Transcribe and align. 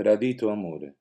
tradito 0.00 0.48
amore, 0.48 0.96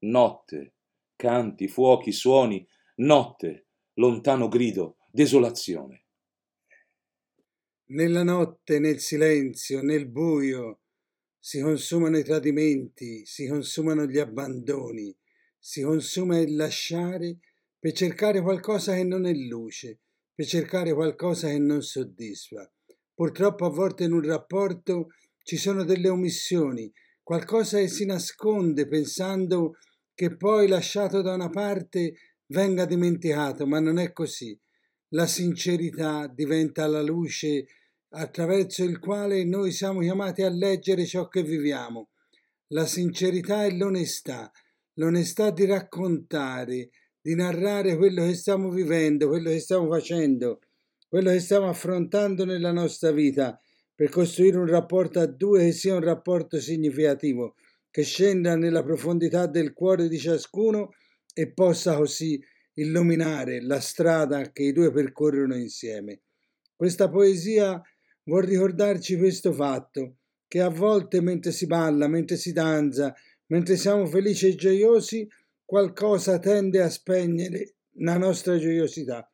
notte, 0.00 0.74
canti, 1.14 1.68
fuochi, 1.68 2.10
suoni, 2.10 2.66
notte, 2.96 3.68
lontano 3.94 4.48
grido, 4.48 4.96
desolazione. 5.08 6.06
Nella 7.90 8.24
notte, 8.24 8.80
nel 8.80 8.98
silenzio, 8.98 9.82
nel 9.82 10.08
buio, 10.08 10.80
si 11.38 11.60
consumano 11.60 12.18
i 12.18 12.24
tradimenti, 12.24 13.24
si 13.24 13.46
consumano 13.46 14.04
gli 14.06 14.18
abbandoni, 14.18 15.16
si 15.56 15.82
consuma 15.82 16.38
il 16.38 16.56
lasciare 16.56 17.38
per 17.78 17.92
cercare 17.92 18.42
qualcosa 18.42 18.94
che 18.94 19.04
non 19.04 19.26
è 19.26 19.32
luce, 19.32 20.00
per 20.34 20.46
cercare 20.46 20.92
qualcosa 20.92 21.46
che 21.46 21.58
non 21.58 21.82
soddisfa. 21.82 22.68
Purtroppo 23.14 23.64
a 23.66 23.70
volte 23.70 24.04
in 24.04 24.12
un 24.12 24.22
rapporto 24.22 25.10
ci 25.44 25.56
sono 25.56 25.84
delle 25.84 26.08
omissioni, 26.08 26.92
qualcosa 27.30 27.78
che 27.78 27.86
si 27.86 28.06
nasconde 28.06 28.88
pensando 28.88 29.76
che 30.14 30.36
poi 30.36 30.66
lasciato 30.66 31.22
da 31.22 31.34
una 31.34 31.48
parte 31.48 32.14
venga 32.46 32.84
dimenticato, 32.86 33.68
ma 33.68 33.78
non 33.78 34.00
è 34.00 34.12
così. 34.12 34.58
La 35.10 35.28
sincerità 35.28 36.26
diventa 36.26 36.88
la 36.88 37.02
luce 37.02 37.66
attraverso 38.08 38.82
il 38.82 38.98
quale 38.98 39.44
noi 39.44 39.70
siamo 39.70 40.00
chiamati 40.00 40.42
a 40.42 40.50
leggere 40.50 41.06
ciò 41.06 41.28
che 41.28 41.44
viviamo. 41.44 42.08
La 42.72 42.84
sincerità 42.84 43.64
e 43.64 43.76
l'onestà, 43.76 44.50
l'onestà 44.94 45.52
di 45.52 45.66
raccontare, 45.66 46.90
di 47.20 47.36
narrare 47.36 47.96
quello 47.96 48.24
che 48.24 48.34
stiamo 48.34 48.70
vivendo, 48.70 49.28
quello 49.28 49.50
che 49.50 49.60
stiamo 49.60 49.88
facendo, 49.88 50.58
quello 51.06 51.30
che 51.30 51.38
stiamo 51.38 51.68
affrontando 51.68 52.44
nella 52.44 52.72
nostra 52.72 53.12
vita 53.12 53.56
per 54.00 54.08
costruire 54.08 54.56
un 54.56 54.66
rapporto 54.66 55.20
a 55.20 55.26
due 55.26 55.66
che 55.66 55.72
sia 55.72 55.92
un 55.92 56.00
rapporto 56.00 56.58
significativo, 56.58 57.56
che 57.90 58.02
scenda 58.02 58.56
nella 58.56 58.82
profondità 58.82 59.46
del 59.46 59.74
cuore 59.74 60.08
di 60.08 60.18
ciascuno 60.18 60.94
e 61.34 61.52
possa 61.52 61.96
così 61.96 62.42
illuminare 62.76 63.60
la 63.60 63.78
strada 63.78 64.52
che 64.52 64.62
i 64.62 64.72
due 64.72 64.90
percorrono 64.90 65.54
insieme. 65.54 66.22
Questa 66.74 67.10
poesia 67.10 67.78
vuol 68.22 68.44
ricordarci 68.44 69.18
questo 69.18 69.52
fatto, 69.52 70.16
che 70.48 70.62
a 70.62 70.70
volte 70.70 71.20
mentre 71.20 71.52
si 71.52 71.66
balla, 71.66 72.08
mentre 72.08 72.36
si 72.36 72.54
danza, 72.54 73.14
mentre 73.48 73.76
siamo 73.76 74.06
felici 74.06 74.46
e 74.46 74.54
gioiosi, 74.54 75.28
qualcosa 75.62 76.38
tende 76.38 76.80
a 76.80 76.88
spegnere 76.88 77.74
la 77.96 78.16
nostra 78.16 78.56
gioiosità. 78.56 79.30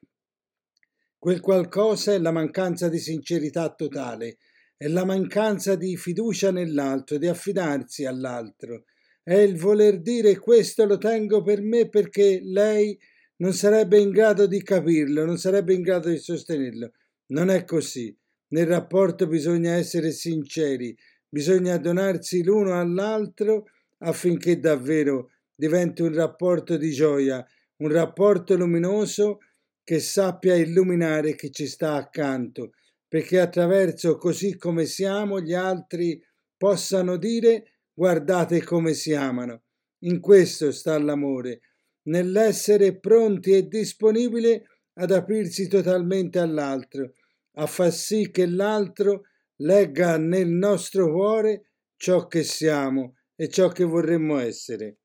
Quel 1.17 1.39
qualcosa 1.39 2.13
è 2.13 2.19
la 2.19 2.33
mancanza 2.33 2.89
di 2.89 2.99
sincerità 2.99 3.73
totale, 3.73 4.39
è 4.77 4.87
la 4.89 5.05
mancanza 5.05 5.75
di 5.75 5.97
fiducia 5.97 6.51
nell'altro, 6.51 7.19
di 7.19 7.27
affidarsi 7.27 8.05
all'altro, 8.05 8.85
è 9.27 9.35
il 9.35 9.57
voler 9.57 10.01
dire 10.01 10.39
questo 10.39 10.85
lo 10.85 10.99
tengo 10.99 11.43
per 11.43 11.61
me 11.61 11.89
perché 11.89 12.41
lei 12.45 12.97
non 13.39 13.53
sarebbe 13.55 13.99
in 13.99 14.11
grado 14.11 14.47
di 14.47 14.63
capirlo, 14.63 15.25
non 15.25 15.37
sarebbe 15.37 15.75
in 15.75 15.83
grado 15.83 16.11
di 16.11 16.19
sostenerlo. 16.19 16.93
Non 17.33 17.51
è 17.51 17.65
così. 17.65 18.17
Nel 18.51 18.69
rapporto 18.69 19.27
bisogna 19.27 19.73
essere 19.73 20.13
sinceri, 20.13 20.97
bisogna 21.29 21.77
donarsi 21.77 22.45
l'uno 22.45 22.79
all'altro 22.79 23.65
affinché 23.99 24.61
davvero 24.61 25.33
diventi 25.55 26.03
un 26.03 26.15
rapporto 26.15 26.77
di 26.77 26.93
gioia, 26.93 27.45
un 27.79 27.89
rapporto 27.89 28.57
luminoso 28.57 29.39
che 29.83 29.99
sappia 29.99 30.55
illuminare 30.55 31.35
chi 31.35 31.51
ci 31.51 31.67
sta 31.67 31.95
accanto, 31.95 32.71
perché 33.09 33.41
attraverso 33.41 34.17
così 34.17 34.57
come 34.57 34.85
siamo 34.85 35.41
gli 35.41 35.55
altri 35.55 36.21
possano 36.57 37.17
dire 37.17 37.81
guardate 37.93 38.63
come 38.63 38.95
si 38.95 39.15
amano. 39.15 39.63
In 40.01 40.21
questo 40.21 40.71
sta 40.73 40.99
l'amore, 40.99 41.61
nell'essere 42.09 42.99
pronti 42.99 43.53
e 43.53 43.67
disponibili 43.69 44.61
ad 44.99 45.11
aprirsi 45.11 45.69
totalmente 45.69 46.39
all'altro, 46.39 47.15
a 47.59 47.67
far 47.67 47.93
sì 47.93 48.31
che 48.31 48.47
l'altro 48.47 49.23
legga 49.57 50.19
nel 50.19 50.49
nostro 50.49 51.11
cuore 51.11 51.71
ciò 51.97 52.27
che 52.27 52.43
siamo 52.43 53.17
e 53.35 53.49
ciò 53.49 53.69
che 53.69 53.85
vorremmo 53.85 54.39
essere. 54.39 54.99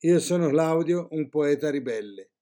Io 0.00 0.18
sono 0.18 0.48
Claudio, 0.48 1.08
un 1.10 1.28
poeta 1.28 1.70
ribelle. 1.70 2.33